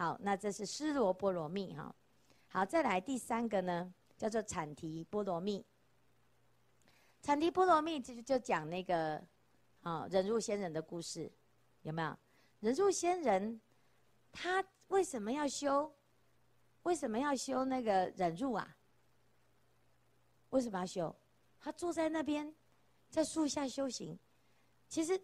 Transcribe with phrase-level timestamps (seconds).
[0.00, 1.94] 好，那这是尸罗波罗蜜哈。
[2.48, 5.62] 好，再来第三个呢，叫做产提波罗蜜。
[7.20, 9.22] 产提波罗蜜就就讲那个
[9.82, 11.30] 啊忍辱仙人的故事，
[11.82, 12.16] 有没有？
[12.60, 13.60] 忍辱仙人
[14.32, 15.94] 他为什么要修？
[16.84, 18.74] 为什么要修那个忍辱啊？
[20.48, 21.14] 为什么要修？
[21.60, 22.54] 他坐在那边，
[23.10, 24.18] 在树下修行。
[24.88, 25.20] 其实，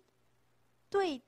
[0.90, 1.22] 对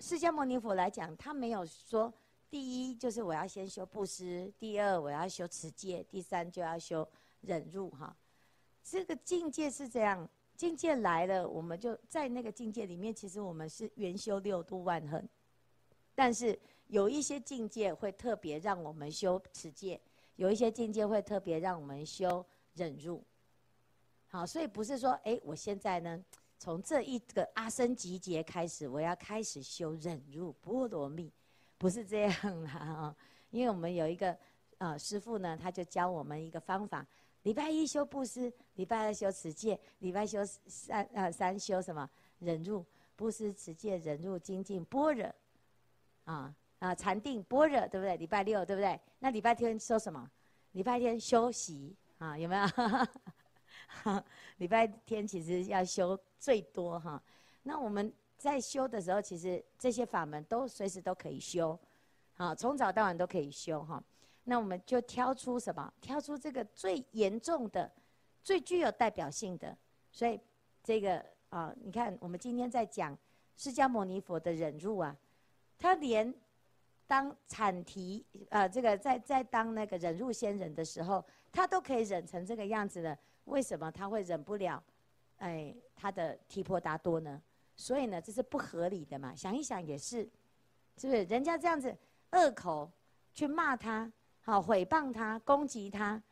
[0.00, 2.12] 释迦牟尼佛来讲，他没有说
[2.50, 7.06] 第一就是我要先修布施，第二我要修持戒，第三就要修
[7.40, 8.14] 忍辱哈。
[8.82, 13.14] 这个境界是这样，境界来了，我们就在那个境界里面。
[13.14, 15.28] 其实我们是圆修六度万行，
[16.14, 20.00] 但是有一些境界会特别让我们修持戒，
[20.36, 22.44] 有一些境界会特别让我们修。
[22.78, 23.24] 忍辱，
[24.28, 26.22] 好，所以不是说，哎，我现在呢，
[26.58, 31.32] 从这一个阿僧集结开始，我要开始修忍辱波罗蜜，
[31.78, 33.16] 不是这样啦啊。
[33.50, 34.36] 因为我们有一个
[34.78, 37.06] 啊师傅呢，他就教我们一个方法：
[37.42, 42.84] 礼拜一修布施，礼拜二修持戒，礼拜修三啊三修什么忍辱、
[43.14, 45.34] 布施、持戒、忍辱、精进、般若，
[46.24, 48.16] 啊啊禅定、般若，对不对？
[48.16, 48.98] 礼拜六对不对？
[49.18, 50.30] 那礼拜天修什么？
[50.72, 51.96] 礼拜天休息。
[52.18, 52.62] 啊，有没有？
[53.86, 54.22] 哈
[54.58, 57.22] 礼拜天其实要修最多哈。
[57.62, 61.78] 那我们在修的时候，其实这些法门都随时都可以修，
[62.34, 64.02] 好，从早到晚都可以修哈。
[64.44, 65.92] 那我们就挑出什么？
[66.00, 67.90] 挑出这个最严重的、
[68.42, 69.76] 最具有代表性的。
[70.12, 70.40] 所以
[70.82, 73.16] 这个啊，你看我们今天在讲
[73.56, 75.16] 释迦牟尼佛的忍辱啊，
[75.78, 76.34] 他连。
[77.08, 83.16] 当阐提，呃，这个在在当那个忍辱仙人的时候，他都可以忍成这个样子的，
[83.46, 84.80] 为什么他会忍不了？
[85.38, 87.42] 哎，他的提婆达多呢？
[87.74, 89.34] 所以呢，这是不合理的嘛。
[89.34, 90.22] 想一想也是，
[90.96, 91.24] 是不是？
[91.24, 91.92] 人家这样子
[92.30, 92.88] 恶口
[93.34, 96.22] 去骂他，好诽谤他，攻击他，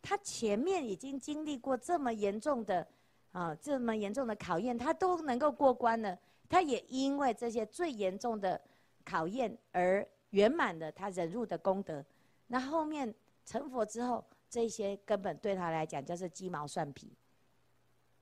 [0.00, 2.86] 他前面已经经历过这么严重的
[3.32, 6.16] 啊，这么严重的考验，他都能够过关了，
[6.48, 8.60] 他也因为这些最严重的。
[9.06, 12.02] 考验而圆满了他忍辱的功德，
[12.46, 17.12] 那后面成佛之后，这些根本对他来讲就是鸡毛蒜皮。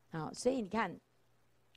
[0.09, 0.99] 好，所以你看，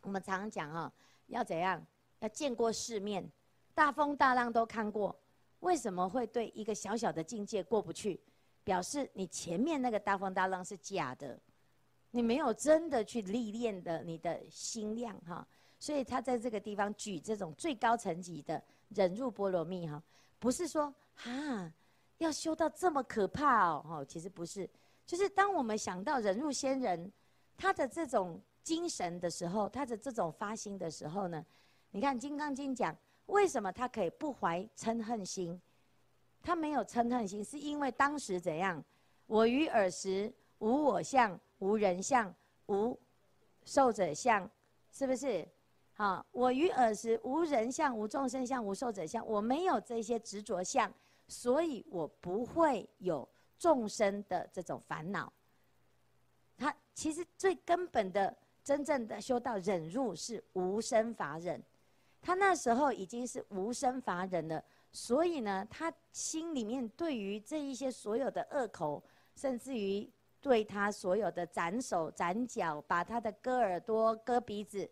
[0.01, 0.89] 我们常讲啊，
[1.27, 1.85] 要怎样？
[2.19, 3.29] 要见过世面，
[3.73, 5.13] 大风大浪都看过，
[5.59, 8.17] 为什么会对一个小小的境界过不去？
[8.63, 11.37] 表示你前面那个大风大浪是假的，
[12.11, 15.45] 你没有真的去历练的你的心量哈。
[15.79, 18.63] 所以他在这个地方举这种最高层级的。
[18.89, 20.01] 忍辱波罗蜜哈，
[20.39, 20.93] 不是说
[21.23, 21.73] 啊
[22.25, 24.69] 要修到这么可怕哦，哦，其实不是，
[25.05, 27.11] 就是当我们想到忍辱仙人
[27.55, 31.45] 他的这种精神的时候，他的这种发心的时候呢，
[31.91, 32.95] 你看《金刚经》讲
[33.27, 35.59] 为什么他可以不怀嗔恨心？
[36.41, 38.83] 他没有嗔恨心，是因为当时怎样？
[39.27, 42.33] 我于尔时无我相、无人相、
[42.67, 42.97] 无
[43.63, 44.49] 受者相，
[44.91, 45.47] 是不是？
[45.93, 50.91] 好，我于尔时无人相、无众生相、无受者相，我没有这些执着相，
[51.27, 53.27] 所以我不会有
[53.57, 55.31] 众生的这种烦恼。
[56.57, 61.61] 他其实最根本的、真正的修道忍辱是无生法忍，
[62.21, 69.03] 他那时候已经是无生法忍了，所以呢，他心里面对于这一些所有的恶口，
[69.35, 70.09] 甚至于
[70.39, 74.89] 对他所有的斩手斩脚，把他的割耳朵、割鼻子。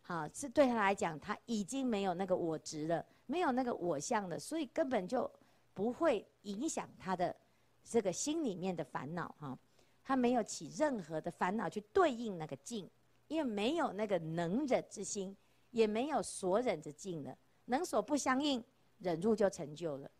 [0.00, 5.30] 好，是对他来讲，他已经没有那个我执了，没有那个我相了，所以根本就
[5.76, 7.36] 不会影响他的
[7.84, 9.58] 这个心里面的烦恼哈。
[10.02, 12.88] 他没有起任何的烦恼去对应那个境，
[13.28, 15.36] 因为没有那个能忍之心，
[15.70, 18.64] 也没有所忍之境了，能所不相应，
[19.00, 20.10] 忍辱就成就了。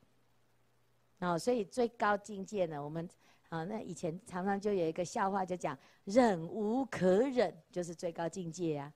[1.20, 3.08] 啊，所以最高境界呢，我们
[3.48, 8.92] 啊，那以前常常就有一个笑话，就讲忍无可忍，就是最高境界呀。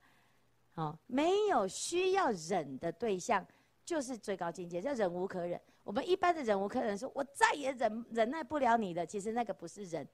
[0.73, 3.43] 好，没有需要忍的对象，
[3.91, 5.59] 就是最高境界，叫忍无可忍。
[5.83, 10.07] 我们一般的忍无可忍，说我再也忍忍耐不了你了，其实那个不是忍，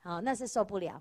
[0.00, 1.00] 好，那是受不了，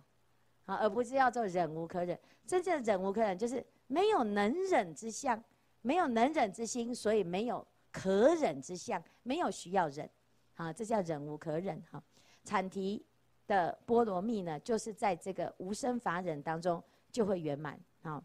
[0.63, 2.15] 好，而不是要做忍无可忍。
[2.45, 5.43] 真正的忍无可忍，就是没有能忍之相，
[5.81, 10.07] 没有能忍之心，所以没有可忍之相，没有需要忍，
[10.53, 11.81] 好，这叫忍无可忍。
[11.89, 12.03] 哈，
[12.43, 13.03] 产提
[13.47, 17.79] 的波罗蜜呢，就是在这个无生法忍当中就会圆满。
[18.03, 18.23] 好。